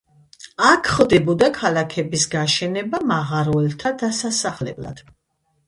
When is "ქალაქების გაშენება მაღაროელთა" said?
1.57-3.95